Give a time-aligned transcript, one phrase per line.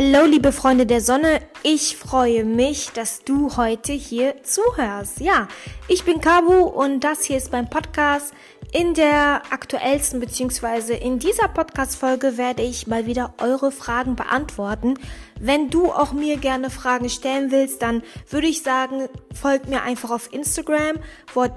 [0.00, 1.40] Hallo, liebe Freunde der Sonne.
[1.64, 5.18] Ich freue mich, dass du heute hier zuhörst.
[5.18, 5.48] Ja,
[5.88, 8.32] ich bin Kabu und das hier ist mein Podcast.
[8.70, 14.94] In der aktuellsten beziehungsweise in dieser Podcast-Folge werde ich mal wieder eure Fragen beantworten.
[15.40, 20.10] Wenn du auch mir gerne Fragen stellen willst, dann würde ich sagen, folgt mir einfach
[20.10, 20.96] auf Instagram,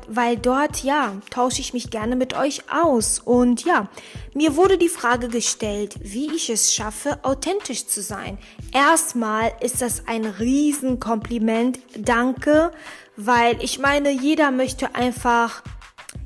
[0.07, 3.19] weil dort, ja, tausche ich mich gerne mit euch aus.
[3.19, 3.89] Und ja,
[4.33, 8.37] mir wurde die Frage gestellt, wie ich es schaffe, authentisch zu sein.
[8.73, 11.79] Erstmal ist das ein Riesenkompliment.
[11.97, 12.71] Danke,
[13.17, 15.63] weil ich meine, jeder möchte einfach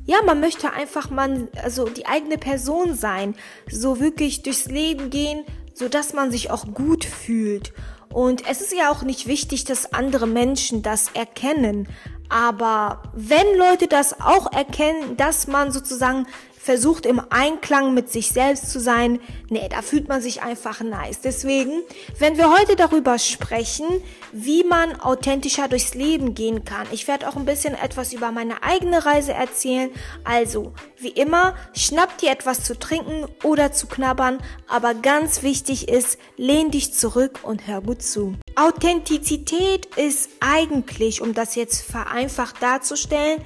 [0.07, 3.35] ja, man möchte einfach man, also die eigene Person sein,
[3.71, 5.43] so wirklich durchs Leben gehen,
[5.75, 7.73] so dass man sich auch gut fühlt.
[8.09, 11.87] Und es ist ja auch nicht wichtig, dass andere Menschen das erkennen.
[12.29, 16.25] Aber wenn Leute das auch erkennen, dass man sozusagen
[16.65, 19.19] versucht im Einklang mit sich selbst zu sein,
[19.49, 21.21] nee, da fühlt man sich einfach nice.
[21.21, 21.83] Deswegen,
[22.17, 23.85] wenn wir heute darüber sprechen,
[24.31, 28.63] wie man authentischer durchs Leben gehen kann, ich werde auch ein bisschen etwas über meine
[28.63, 29.91] eigene Reise erzählen.
[30.23, 36.17] Also, wie immer, schnapp dir etwas zu trinken oder zu knabbern, aber ganz wichtig ist,
[36.35, 38.33] lehn dich zurück und hör gut zu.
[38.55, 43.43] Authentizität ist eigentlich, um das jetzt vereinfacht darzustellen,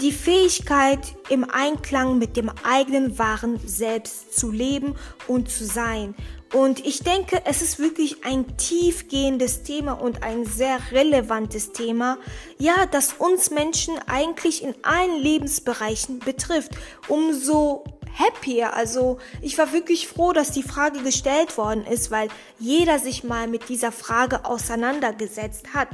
[0.00, 4.94] die Fähigkeit, im Einklang mit dem eigenen wahren Selbst zu leben
[5.26, 6.14] und zu sein.
[6.52, 12.18] Und ich denke, es ist wirklich ein tiefgehendes Thema und ein sehr relevantes Thema,
[12.58, 16.72] ja, das uns Menschen eigentlich in allen Lebensbereichen betrifft.
[17.08, 17.84] Umso
[18.18, 18.74] happier.
[18.74, 23.48] Also ich war wirklich froh, dass die Frage gestellt worden ist, weil jeder sich mal
[23.48, 25.88] mit dieser Frage auseinandergesetzt hat.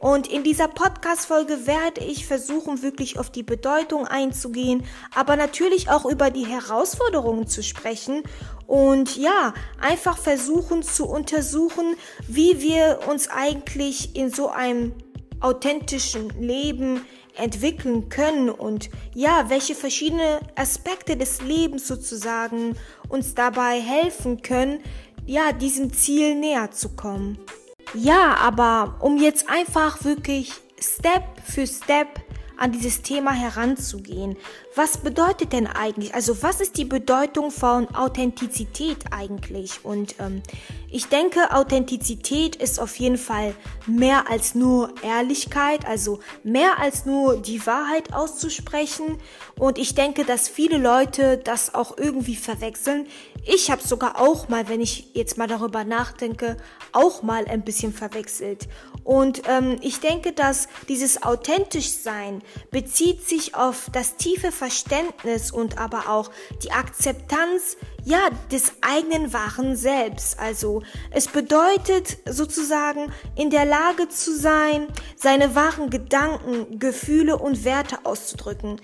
[0.00, 6.04] Und in dieser Podcast-Folge werde ich versuchen, wirklich auf die Bedeutung einzugehen, aber natürlich auch
[6.04, 8.22] über die Herausforderungen zu sprechen
[8.66, 11.96] und ja, einfach versuchen zu untersuchen,
[12.28, 14.94] wie wir uns eigentlich in so einem
[15.40, 17.04] authentischen Leben
[17.36, 22.76] entwickeln können und ja, welche verschiedene Aspekte des Lebens sozusagen
[23.08, 24.80] uns dabei helfen können,
[25.26, 27.38] ja, diesem Ziel näher zu kommen.
[27.94, 32.08] Ja, aber um jetzt einfach wirklich Step für Step
[32.56, 34.36] an dieses Thema heranzugehen.
[34.76, 39.84] Was bedeutet denn eigentlich, also was ist die Bedeutung von Authentizität eigentlich?
[39.84, 40.42] Und ähm,
[40.90, 43.54] ich denke, Authentizität ist auf jeden Fall
[43.86, 49.18] mehr als nur Ehrlichkeit, also mehr als nur die Wahrheit auszusprechen.
[49.56, 53.06] Und ich denke, dass viele Leute das auch irgendwie verwechseln.
[53.46, 56.56] Ich habe sogar auch mal, wenn ich jetzt mal darüber nachdenke,
[56.90, 58.68] auch mal ein bisschen verwechselt.
[59.04, 64.63] Und ähm, ich denke, dass dieses authentisch sein bezieht sich auf das tiefe Verständnis
[65.52, 66.30] und aber auch
[66.62, 70.38] die Akzeptanz ja, des eigenen wahren Selbst.
[70.38, 77.98] Also es bedeutet sozusagen in der Lage zu sein, seine wahren Gedanken, Gefühle und Werte
[78.04, 78.80] auszudrücken.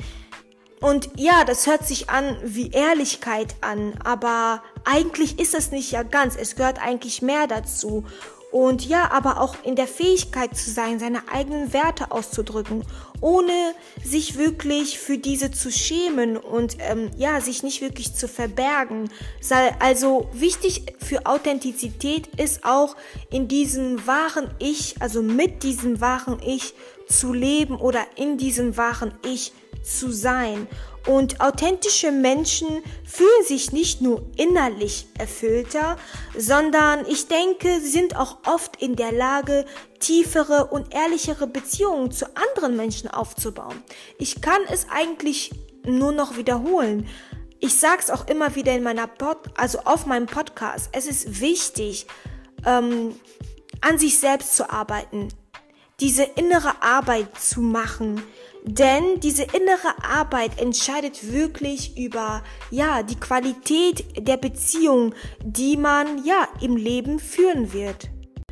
[0.80, 6.02] Und ja, das hört sich an wie Ehrlichkeit an, aber eigentlich ist es nicht ja
[6.02, 6.36] ganz.
[6.36, 8.04] Es gehört eigentlich mehr dazu.
[8.50, 12.84] Und ja, aber auch in der Fähigkeit zu sein, seine eigenen Werte auszudrücken,
[13.20, 19.10] ohne sich wirklich für diese zu schämen und ähm, ja, sich nicht wirklich zu verbergen.
[19.78, 22.96] Also wichtig für Authentizität ist auch
[23.30, 26.74] in diesem wahren Ich, also mit diesem wahren Ich
[27.08, 29.52] zu leben oder in diesem wahren Ich
[29.82, 30.66] zu sein.
[31.06, 32.68] Und authentische Menschen
[33.04, 35.96] fühlen sich nicht nur innerlich erfüllter,
[36.36, 39.64] sondern ich denke, sie sind auch oft in der Lage,
[39.98, 43.82] tiefere und ehrlichere Beziehungen zu anderen Menschen aufzubauen.
[44.18, 45.52] Ich kann es eigentlich
[45.84, 47.08] nur noch wiederholen.
[47.60, 50.90] Ich sag's auch immer wieder in meiner Pod, also auf meinem Podcast.
[50.92, 52.06] Es ist wichtig,
[52.66, 53.14] ähm,
[53.80, 55.28] an sich selbst zu arbeiten,
[56.00, 58.22] diese innere Arbeit zu machen,
[58.64, 66.48] denn diese innere Arbeit entscheidet wirklich über, ja, die Qualität der Beziehung, die man, ja,
[66.60, 68.10] im Leben führen wird.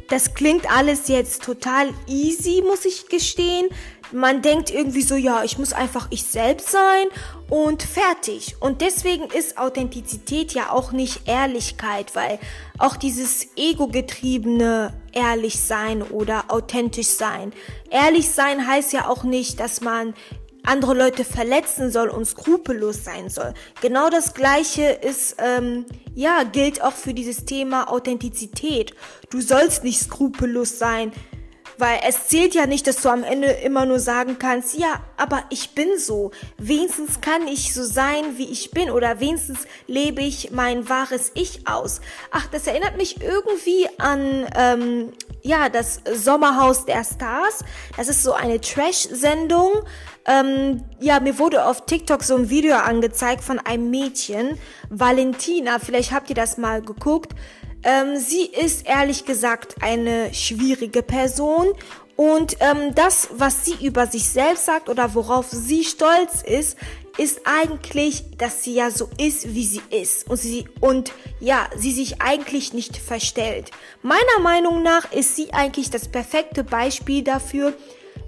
[0.08, 3.68] Das klingt alles jetzt total easy, muss ich gestehen.
[4.10, 7.06] Man denkt irgendwie so, ja, ich muss einfach ich selbst sein
[7.50, 8.56] und fertig.
[8.58, 12.38] Und deswegen ist Authentizität ja auch nicht Ehrlichkeit, weil
[12.78, 17.52] auch dieses ego-getriebene ehrlich sein oder authentisch sein.
[17.90, 20.14] Ehrlich sein heißt ja auch nicht, dass man
[20.64, 23.54] andere Leute verletzen soll und skrupellos sein soll.
[23.80, 28.94] Genau das Gleiche ist, ähm, ja, gilt auch für dieses Thema Authentizität.
[29.30, 31.12] Du sollst nicht skrupellos sein,
[31.78, 35.44] Weil es zählt ja nicht, dass du am Ende immer nur sagen kannst, ja, aber
[35.48, 36.32] ich bin so.
[36.58, 38.90] Wenigstens kann ich so sein, wie ich bin.
[38.90, 42.00] Oder wenigstens lebe ich mein wahres Ich aus.
[42.32, 47.64] Ach, das erinnert mich irgendwie an, ähm, ja, das Sommerhaus der Stars.
[47.96, 49.70] Das ist so eine Trash-Sendung.
[50.26, 54.58] Ähm, ja, mir wurde auf TikTok so ein Video angezeigt von einem Mädchen,
[54.90, 55.78] Valentina.
[55.78, 57.32] Vielleicht habt ihr das mal geguckt.
[57.84, 61.72] Ähm, sie ist ehrlich gesagt eine schwierige Person
[62.16, 66.76] und ähm, das, was sie über sich selbst sagt oder worauf sie stolz ist,
[67.16, 71.92] ist eigentlich, dass sie ja so ist, wie sie ist und sie und ja, sie
[71.92, 73.70] sich eigentlich nicht verstellt.
[74.02, 77.72] Meiner Meinung nach ist sie eigentlich das perfekte Beispiel dafür,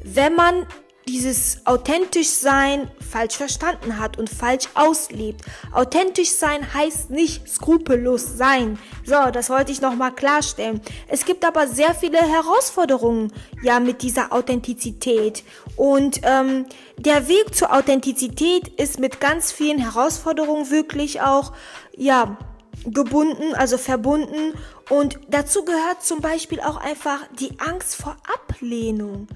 [0.05, 0.67] wenn man
[1.09, 5.45] dieses authentisch sein falsch verstanden hat und falsch auslebt.
[5.73, 8.79] Authentisch sein heißt nicht skrupellos sein.
[9.05, 10.81] So, das wollte ich nochmal klarstellen.
[11.09, 13.33] Es gibt aber sehr viele Herausforderungen
[13.63, 15.43] ja mit dieser Authentizität.
[15.77, 16.67] Und ähm,
[16.97, 21.53] der Weg zur Authentizität ist mit ganz vielen Herausforderungen wirklich auch
[21.97, 22.37] ja
[22.85, 24.55] gebunden, also verbunden.
[24.89, 29.29] Und dazu gehört zum Beispiel auch einfach die Angst vor Ablehnung.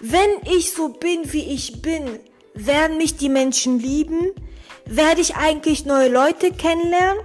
[0.00, 2.18] Wenn ich so bin, wie ich bin,
[2.54, 4.32] werden mich die Menschen lieben?
[4.86, 7.22] Werde ich eigentlich neue Leute kennenlernen?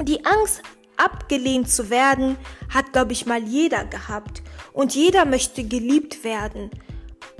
[0.00, 0.62] Die Angst,
[0.96, 2.38] abgelehnt zu werden,
[2.72, 4.42] hat, glaube ich, mal jeder gehabt.
[4.72, 6.70] Und jeder möchte geliebt werden.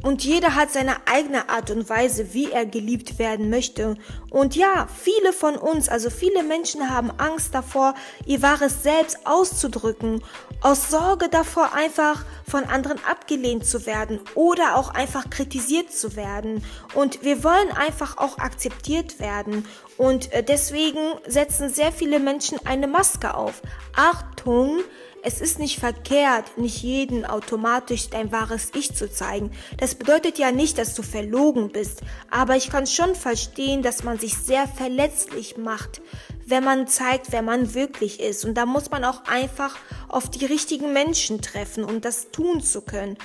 [0.03, 3.97] Und jeder hat seine eigene Art und Weise, wie er geliebt werden möchte.
[4.31, 7.95] Und ja, viele von uns, also viele Menschen haben Angst davor,
[8.27, 10.23] ihr wahres Selbst auszudrücken,
[10.63, 16.65] aus Sorge davor, einfach von anderen abgelehnt zu werden oder auch einfach kritisiert zu werden.
[16.95, 19.67] Und wir wollen einfach auch akzeptiert werden.
[19.97, 23.63] Und äh, deswegen setzen sehr viele Menschen eine Maske auf.
[23.95, 24.81] Achtung!
[25.23, 29.51] Es ist nicht verkehrt, nicht jeden automatisch dein wahres Ich zu zeigen.
[29.77, 32.01] Das bedeutet ja nicht, dass du verlogen bist.
[32.31, 36.01] Aber ich kann schon verstehen, dass man sich sehr verletzlich macht,
[36.47, 38.45] wenn man zeigt, wer man wirklich ist.
[38.45, 39.77] Und da muss man auch einfach
[40.09, 43.19] auf die richtigen Menschen treffen, um das tun zu können.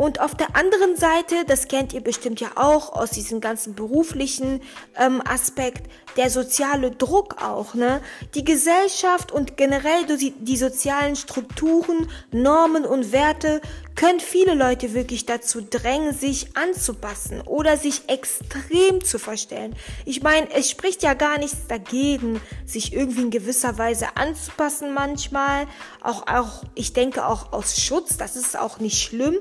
[0.00, 4.62] Und auf der anderen Seite, das kennt ihr bestimmt ja auch aus diesem ganzen beruflichen
[4.96, 8.00] ähm, Aspekt, der soziale Druck auch, ne?
[8.34, 13.60] Die Gesellschaft und generell die, die sozialen Strukturen, Normen und Werte
[13.94, 19.74] können viele Leute wirklich dazu drängen, sich anzupassen oder sich extrem zu verstellen.
[20.04, 25.66] Ich meine, es spricht ja gar nichts dagegen, sich irgendwie in gewisser Weise anzupassen manchmal.
[26.00, 29.38] Auch, auch, ich denke auch aus Schutz, das ist auch nicht schlimm.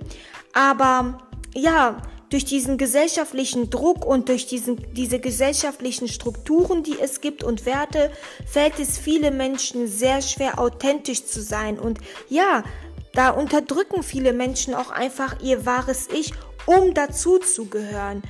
[0.54, 7.44] Aber ja, durch diesen gesellschaftlichen Druck und durch diesen, diese gesellschaftlichen Strukturen, die es gibt
[7.44, 8.12] und Werte,
[8.46, 11.80] fällt es viele Menschen sehr schwer, authentisch zu sein.
[11.80, 12.00] Und
[12.30, 12.64] ja,
[13.20, 16.32] da unterdrücken viele Menschen auch einfach ihr wahres Ich,
[16.66, 18.24] um dazu zu gehören.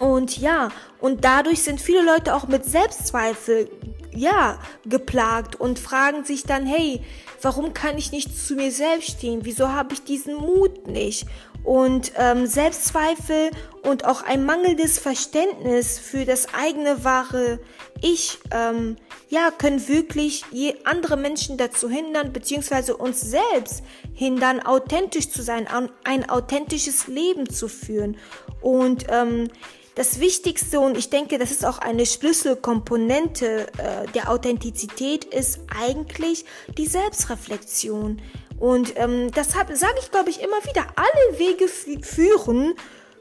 [0.00, 0.70] Und ja,
[1.00, 3.68] und dadurch sind viele Leute auch mit Selbstzweifel
[4.14, 7.02] ja, geplagt und fragen sich dann, hey,
[7.42, 9.40] warum kann ich nicht zu mir selbst stehen?
[9.44, 11.26] Wieso habe ich diesen Mut nicht?
[11.62, 13.50] Und ähm, Selbstzweifel
[13.82, 17.58] und auch ein mangelndes Verständnis für das eigene wahre
[18.02, 18.96] Ich, ähm,
[19.30, 23.82] ja, können wirklich je andere Menschen dazu hindern, beziehungsweise uns selbst
[24.12, 25.66] hindern, authentisch zu sein,
[26.04, 28.18] ein authentisches Leben zu führen.
[28.60, 29.48] Und ähm,
[29.94, 36.44] das Wichtigste, und ich denke, das ist auch eine Schlüsselkomponente äh, der Authentizität, ist eigentlich
[36.76, 38.20] die Selbstreflexion.
[38.58, 42.74] Und ähm, deshalb sage ich, glaube ich, immer wieder, alle Wege führen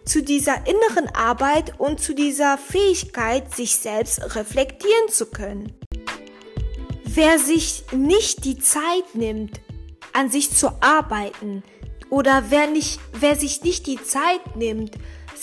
[0.05, 5.74] zu dieser inneren Arbeit und zu dieser Fähigkeit, sich selbst reflektieren zu können.
[7.05, 9.62] Wer sich nicht die Zeit nimmt,
[10.13, 11.63] an sich zu arbeiten,
[12.13, 14.91] oder wer, nicht, wer sich nicht die Zeit nimmt,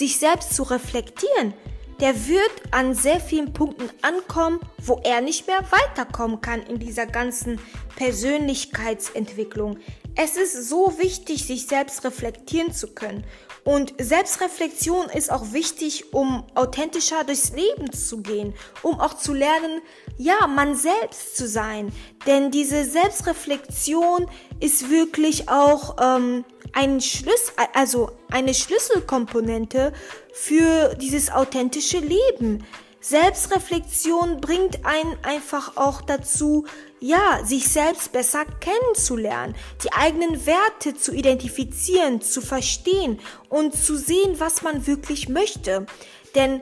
[0.00, 1.52] sich selbst zu reflektieren,
[2.00, 7.04] der wird an sehr vielen Punkten ankommen, wo er nicht mehr weiterkommen kann in dieser
[7.04, 7.60] ganzen
[7.96, 9.76] Persönlichkeitsentwicklung.
[10.16, 13.24] Es ist so wichtig, sich selbst reflektieren zu können.
[13.64, 19.82] Und Selbstreflexion ist auch wichtig, um authentischer durchs Leben zu gehen, um auch zu lernen,
[20.16, 21.92] ja, man selbst zu sein.
[22.26, 24.26] Denn diese Selbstreflexion
[24.60, 29.92] ist wirklich auch ähm, ein Schlüssel, also eine Schlüsselkomponente
[30.32, 32.64] für dieses authentische Leben.
[33.00, 36.66] Selbstreflexion bringt einen einfach auch dazu,
[37.00, 44.38] ja, sich selbst besser kennenzulernen, die eigenen Werte zu identifizieren, zu verstehen und zu sehen,
[44.38, 45.86] was man wirklich möchte.
[46.34, 46.60] Denn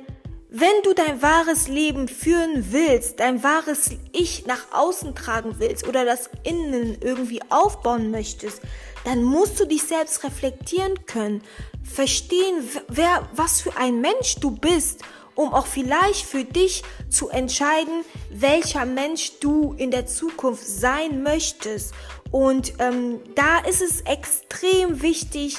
[0.50, 6.04] wenn du dein wahres Leben führen willst, dein wahres Ich nach außen tragen willst oder
[6.06, 8.62] das Innen irgendwie aufbauen möchtest,
[9.04, 11.42] dann musst du dich selbst reflektieren können,
[11.82, 15.02] verstehen, wer, was für ein Mensch du bist,
[15.38, 21.94] um auch vielleicht für dich zu entscheiden, welcher Mensch du in der Zukunft sein möchtest.
[22.32, 25.58] Und ähm, da ist es extrem wichtig,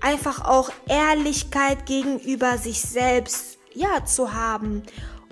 [0.00, 4.82] einfach auch Ehrlichkeit gegenüber sich selbst ja, zu haben.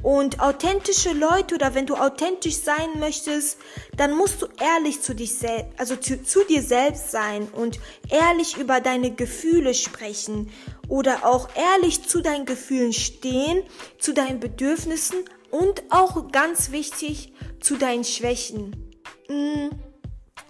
[0.04, 3.58] Und authentische Leute oder wenn du authentisch sein möchtest,
[3.96, 8.56] dann musst du ehrlich zu dich selbst, also zu, zu, dir selbst sein und ehrlich
[8.56, 10.48] über deine Gefühle sprechen
[10.90, 13.62] oder auch ehrlich zu deinen Gefühlen stehen,
[13.98, 18.92] zu deinen Bedürfnissen und auch ganz wichtig zu deinen Schwächen.
[19.28, 19.70] Mm,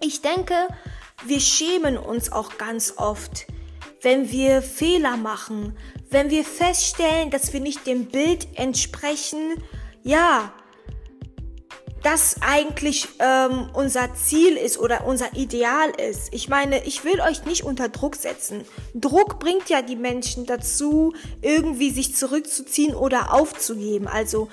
[0.00, 0.54] ich denke,
[1.26, 3.46] wir schämen uns auch ganz oft,
[4.00, 5.76] wenn wir Fehler machen,
[6.08, 9.62] wenn wir feststellen, dass wir nicht dem Bild entsprechen,
[10.02, 10.54] ja,
[12.02, 16.32] das eigentlich ähm, unser Ziel ist oder unser Ideal ist.
[16.32, 18.64] Ich meine, ich will euch nicht unter Druck setzen.
[18.94, 24.06] Druck bringt ja die Menschen dazu, irgendwie sich zurückzuziehen oder aufzugeben.
[24.08, 24.48] Also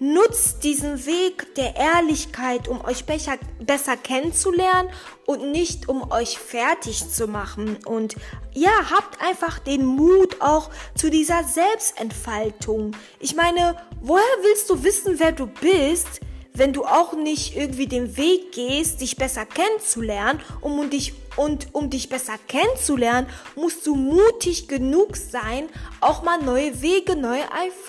[0.00, 4.90] Nutzt diesen Weg der Ehrlichkeit, um euch besser, besser kennenzulernen
[5.24, 7.78] und nicht um euch fertig zu machen.
[7.86, 8.16] Und
[8.52, 12.96] ja, habt einfach den Mut auch zu dieser Selbstentfaltung.
[13.20, 16.20] Ich meine, woher willst du wissen, wer du bist,
[16.56, 21.90] wenn du auch nicht irgendwie den Weg gehst, dich besser kennenzulernen, um dich und um
[21.90, 25.68] dich besser kennenzulernen, musst du mutig genug sein,
[26.00, 27.42] auch mal neue Wege, neue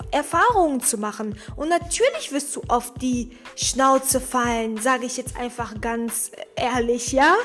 [0.10, 1.38] Erfahrungen zu machen.
[1.56, 7.36] Und natürlich wirst du auf die Schnauze fallen, sage ich jetzt einfach ganz ehrlich, ja?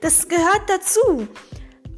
[0.00, 1.28] Das gehört dazu.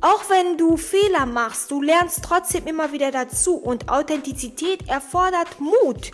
[0.01, 6.11] Auch wenn du Fehler machst, du lernst trotzdem immer wieder dazu und Authentizität erfordert Mut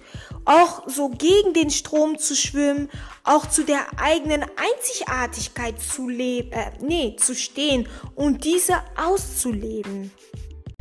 [0.48, 2.88] auch so gegen den Strom zu schwimmen,
[3.22, 10.10] auch zu der eigenen Einzigartigkeit zu leben, äh, nee, zu stehen und diese auszuleben.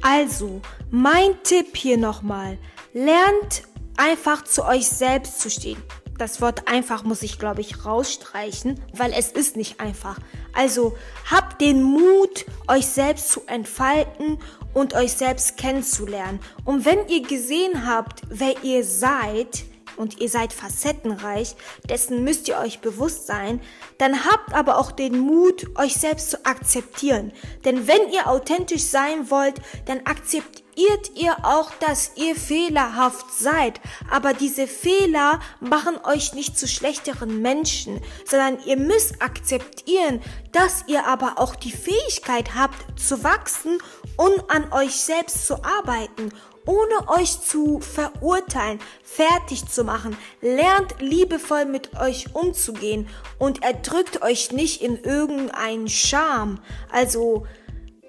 [0.01, 2.57] Also, mein Tipp hier nochmal,
[2.93, 3.63] lernt
[3.97, 5.83] einfach zu euch selbst zu stehen.
[6.17, 10.17] Das Wort einfach muss ich, glaube ich, rausstreichen, weil es ist nicht einfach.
[10.53, 10.97] Also
[11.29, 14.39] habt den Mut, euch selbst zu entfalten
[14.77, 16.39] und euch selbst kennenzulernen.
[16.63, 19.65] Und wenn ihr gesehen habt, wer ihr seid,
[19.97, 21.55] und ihr seid facettenreich,
[21.89, 23.61] dessen müsst ihr euch bewusst sein,
[23.97, 27.31] dann habt aber auch den Mut, euch selbst zu akzeptieren.
[27.65, 30.67] Denn wenn ihr authentisch sein wollt, dann akzeptiert
[31.15, 33.81] ihr auch, dass ihr fehlerhaft seid.
[34.11, 41.07] Aber diese Fehler machen euch nicht zu schlechteren Menschen, sondern ihr müsst akzeptieren, dass ihr
[41.07, 43.79] aber auch die Fähigkeit habt zu wachsen
[44.17, 46.31] und an euch selbst zu arbeiten
[46.67, 50.15] ohne euch zu verurteilen, fertig zu machen.
[50.41, 53.07] Lernt liebevoll mit euch umzugehen
[53.39, 56.59] und erdrückt euch nicht in irgendeinen Scham.
[56.91, 57.47] Also,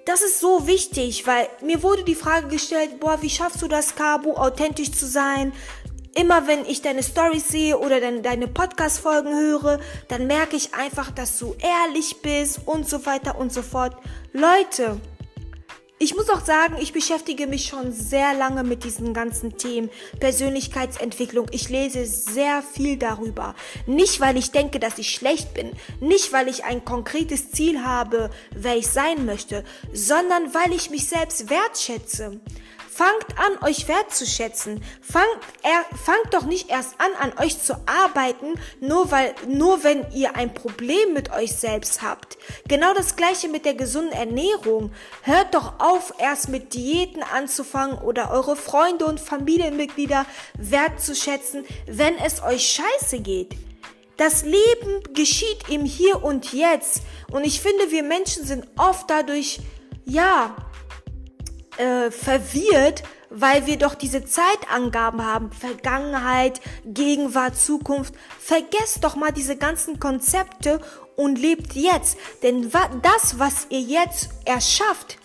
[0.05, 3.95] das ist so wichtig, weil mir wurde die Frage gestellt, boah, wie schaffst du das,
[3.95, 5.53] Cabo, authentisch zu sein?
[6.15, 11.11] Immer wenn ich deine Stories sehe oder deine, deine Podcast-Folgen höre, dann merke ich einfach,
[11.11, 13.95] dass du ehrlich bist und so weiter und so fort.
[14.33, 14.99] Leute,
[16.01, 19.89] ich muss auch sagen, ich beschäftige mich schon sehr lange mit diesen ganzen Themen.
[20.21, 21.47] Persönlichkeitsentwicklung.
[21.51, 23.53] Ich lese sehr viel darüber.
[23.85, 25.73] Nicht, weil ich denke, dass ich schlecht bin.
[25.99, 29.65] Nicht, weil ich ein konkretes Ziel habe, wer ich sein möchte.
[29.91, 32.39] Sondern weil ich mich selbst wertschätze.
[32.99, 34.83] Fangt an, euch wertzuschätzen.
[35.01, 35.25] Fangt,
[35.63, 40.35] er, fangt doch nicht erst an, an euch zu arbeiten, nur weil, nur wenn ihr
[40.35, 42.37] ein Problem mit euch selbst habt.
[42.67, 44.91] Genau das gleiche mit der gesunden Ernährung.
[45.21, 50.25] Hört doch auf, erst mit Diäten anzufangen oder eure Freunde und Familienmitglieder
[50.57, 53.55] wertzuschätzen, wenn es euch scheiße geht.
[54.17, 57.03] Das Leben geschieht im Hier und Jetzt.
[57.31, 59.61] Und ich finde, wir Menschen sind oft dadurch,
[60.03, 60.53] ja,
[61.79, 65.51] äh, verwirrt, weil wir doch diese Zeitangaben haben.
[65.51, 68.13] Vergangenheit, Gegenwart, Zukunft.
[68.39, 70.81] Vergesst doch mal diese ganzen Konzepte
[71.15, 72.17] und lebt jetzt.
[72.43, 75.17] Denn das, was ihr jetzt erschafft,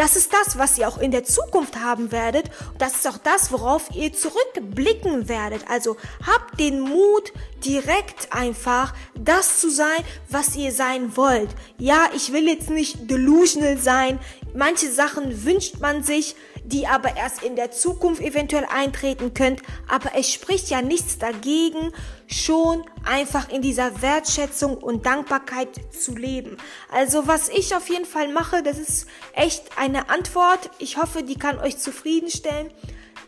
[0.00, 2.50] das ist das, was ihr auch in der Zukunft haben werdet.
[2.78, 5.68] Das ist auch das, worauf ihr zurückblicken werdet.
[5.68, 7.32] Also habt den Mut,
[7.64, 11.50] direkt einfach das zu sein, was ihr sein wollt.
[11.76, 14.18] Ja, ich will jetzt nicht delusional sein.
[14.54, 19.62] Manche Sachen wünscht man sich, die aber erst in der Zukunft eventuell eintreten könnt.
[19.88, 21.92] Aber es spricht ja nichts dagegen,
[22.26, 26.56] schon einfach in dieser Wertschätzung und Dankbarkeit zu leben.
[26.90, 30.70] Also was ich auf jeden Fall mache, das ist echt eine Antwort.
[30.78, 32.70] Ich hoffe, die kann euch zufriedenstellen.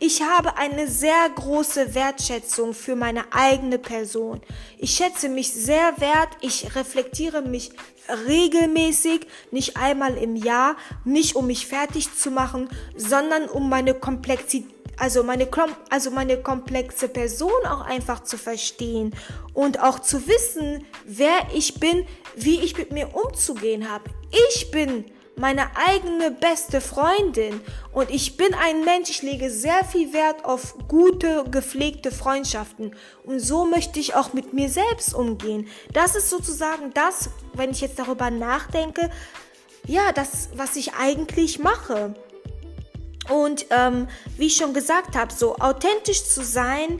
[0.05, 4.41] Ich habe eine sehr große Wertschätzung für meine eigene Person.
[4.77, 7.71] Ich schätze mich sehr wert, ich reflektiere mich
[8.27, 12.67] regelmäßig, nicht einmal im Jahr, nicht um mich fertig zu machen,
[12.97, 14.69] sondern um meine Komplexität
[14.99, 15.47] also meine,
[15.89, 19.15] also meine komplexe Person auch einfach zu verstehen
[19.55, 22.05] und auch zu wissen, wer ich bin,
[22.35, 24.03] wie ich mit mir umzugehen habe.
[24.51, 27.59] Ich bin meine eigene beste Freundin
[27.91, 33.39] und ich bin ein Mensch, ich lege sehr viel Wert auf gute, gepflegte Freundschaften und
[33.39, 35.67] so möchte ich auch mit mir selbst umgehen.
[35.91, 39.09] Das ist sozusagen das, wenn ich jetzt darüber nachdenke,
[39.87, 42.13] ja, das, was ich eigentlich mache.
[43.29, 46.99] Und ähm, wie ich schon gesagt habe, so authentisch zu sein,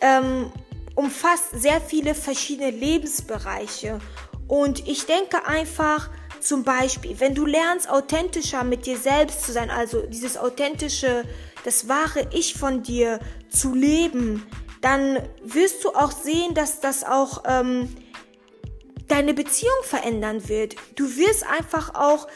[0.00, 0.52] ähm,
[0.94, 3.98] umfasst sehr viele verschiedene Lebensbereiche.
[4.46, 6.10] Und ich denke einfach,
[6.44, 11.24] zum Beispiel, wenn du lernst, authentischer mit dir selbst zu sein, also dieses authentische,
[11.64, 14.46] das wahre Ich von dir zu leben,
[14.80, 17.88] dann wirst du auch sehen, dass das auch ähm,
[19.08, 20.76] deine Beziehung verändern wird.
[20.94, 22.28] Du wirst einfach auch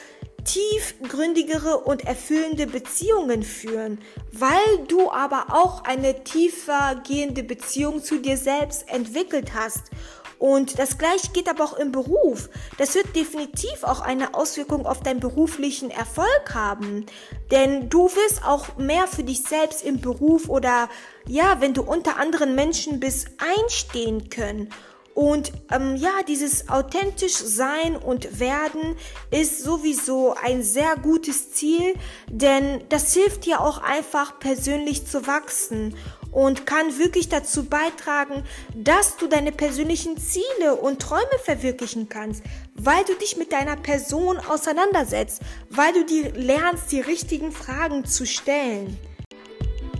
[0.44, 3.98] tiefgründigere und erfüllende Beziehungen führen,
[4.32, 9.90] weil du aber auch eine tiefer gehende Beziehung zu dir selbst entwickelt hast
[10.38, 12.49] und das gleiche geht aber auch im Beruf.
[12.78, 17.07] Das wird definitiv auch eine Auswirkung auf deinen beruflichen Erfolg haben.
[17.50, 20.88] Denn du wirst auch mehr für dich selbst im Beruf oder
[21.26, 24.71] ja, wenn du unter anderen Menschen bist, einstehen können.
[25.18, 28.94] Und ähm, ja, dieses authentisch sein und werden
[29.32, 31.96] ist sowieso ein sehr gutes Ziel,
[32.28, 35.96] denn das hilft dir auch einfach persönlich zu wachsen
[36.30, 38.44] und kann wirklich dazu beitragen,
[38.76, 42.44] dass du deine persönlichen Ziele und Träume verwirklichen kannst,
[42.76, 48.25] weil du dich mit deiner Person auseinandersetzt, weil du dir lernst, die richtigen Fragen zu
[48.25, 48.96] stellen.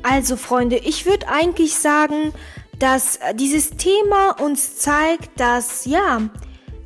[0.04, 2.32] Also Freunde, ich würde eigentlich sagen,
[2.78, 6.28] dass dieses Thema uns zeigt, dass ja,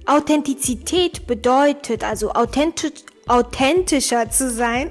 [0.06, 4.90] Authentizität bedeutet, also authentisch, authentischer zu sein,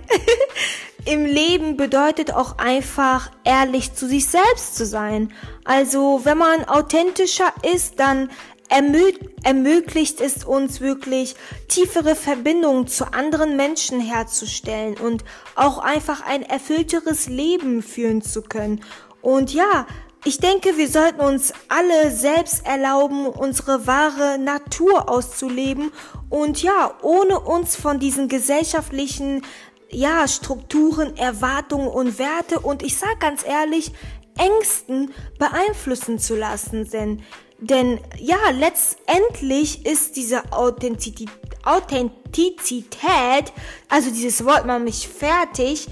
[1.06, 5.34] im Leben bedeutet auch einfach ehrlich zu sich selbst zu sein.
[5.66, 8.30] Also wenn man authentischer ist, dann
[8.70, 9.12] ermö
[9.44, 11.36] ermöglicht es uns wirklich
[11.68, 15.26] tiefere Verbindungen zu anderen Menschen herzustellen und
[15.56, 18.82] auch einfach ein erfüllteres Leben führen zu können.
[19.22, 19.86] Und ja,
[20.24, 25.92] ich denke, wir sollten uns alle selbst erlauben, unsere wahre Natur auszuleben
[26.30, 29.44] und ja, ohne uns von diesen gesellschaftlichen
[29.90, 33.92] ja, Strukturen, Erwartungen und Werte und ich sag ganz ehrlich,
[34.38, 37.24] Ängsten beeinflussen zu lassen, denn,
[37.60, 41.30] denn ja, letztendlich ist diese Authentizität,
[41.64, 43.54] Authentizität,
[43.90, 45.88] also dieses Wort mal mich fertig,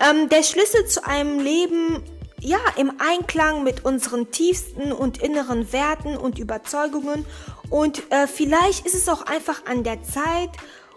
[0.00, 2.02] ähm, der Schlüssel zu einem Leben,
[2.46, 7.26] ja, im Einklang mit unseren tiefsten und inneren Werten und Überzeugungen.
[7.70, 10.50] Und äh, vielleicht ist es auch einfach an der Zeit,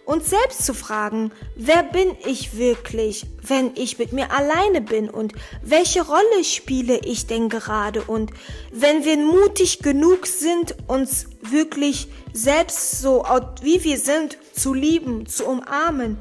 [0.05, 5.09] uns selbst zu fragen, wer bin ich wirklich, wenn ich mit mir alleine bin?
[5.09, 5.33] Und
[5.63, 8.03] welche Rolle spiele ich denn gerade?
[8.03, 8.29] Und
[8.71, 13.25] wenn wir mutig genug sind, uns wirklich selbst so
[13.63, 16.19] wie wir sind zu lieben, zu umarmen,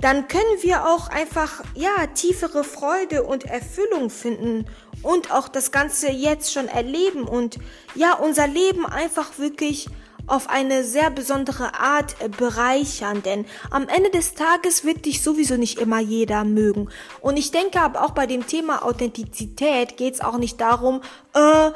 [0.00, 4.66] dann können wir auch einfach, ja, tiefere Freude und Erfüllung finden
[5.02, 7.58] und auch das Ganze jetzt schon erleben und
[7.94, 9.88] ja, unser Leben einfach wirklich
[10.28, 15.78] auf eine sehr besondere Art bereichern, denn am Ende des Tages wird dich sowieso nicht
[15.78, 16.90] immer jeder mögen.
[17.20, 21.00] Und ich denke aber auch bei dem Thema Authentizität geht es auch nicht darum,
[21.34, 21.70] äh,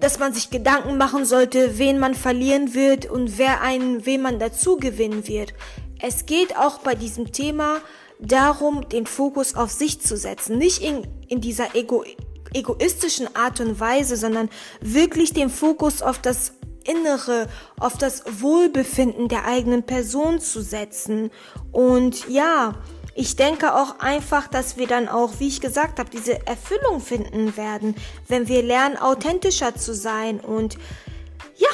[0.00, 4.38] dass man sich Gedanken machen sollte, wen man verlieren wird und wer einen, wen man
[4.38, 5.54] dazu gewinnen wird.
[6.00, 7.80] Es geht auch bei diesem Thema
[8.18, 12.04] darum, den Fokus auf sich zu setzen, nicht in, in dieser Ego
[12.54, 14.48] egoistischen Art und Weise, sondern
[14.80, 21.30] wirklich den Fokus auf das Innere, auf das Wohlbefinden der eigenen Person zu setzen.
[21.72, 22.74] Und ja,
[23.14, 27.56] ich denke auch einfach, dass wir dann auch, wie ich gesagt habe, diese Erfüllung finden
[27.56, 27.94] werden,
[28.28, 30.40] wenn wir lernen, authentischer zu sein.
[30.40, 30.78] Und
[31.56, 31.68] ja,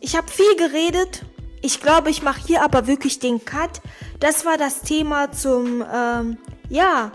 [0.00, 1.24] ich habe viel geredet.
[1.66, 3.80] Ich glaube, ich mache hier aber wirklich den Cut.
[4.20, 7.10] Das war das Thema zum, ähm, ja,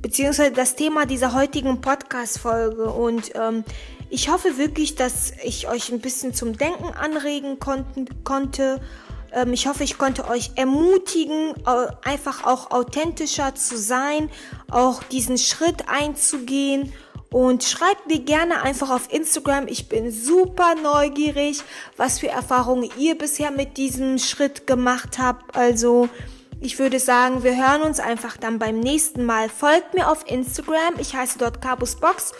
[0.00, 2.90] beziehungsweise das Thema dieser heutigen Podcast-Folge.
[2.90, 3.64] Und ähm,
[4.08, 8.80] ich hoffe wirklich, dass ich euch ein bisschen zum Denken anregen konnten, konnte.
[9.30, 11.52] Ähm, ich hoffe, ich konnte euch ermutigen,
[12.02, 14.30] einfach auch authentischer zu sein,
[14.70, 16.94] auch diesen Schritt einzugehen.
[17.32, 19.66] Und schreibt mir gerne einfach auf Instagram.
[19.66, 21.62] Ich bin super neugierig,
[21.96, 25.56] was für Erfahrungen ihr bisher mit diesem Schritt gemacht habt.
[25.56, 26.08] Also
[26.64, 29.48] Ich würde sagen, wir hören uns einfach dann beim nächsten Mal.
[29.48, 32.30] Folgt mir auf Instagram, ich heiße dort Cabusbox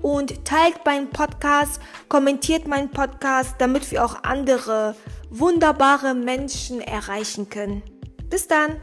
[0.00, 4.94] und teilt meinen Podcast, kommentiert meinen Podcast, damit wir auch andere
[5.30, 7.82] wunderbare Menschen erreichen können.
[8.30, 8.76] Bis dann!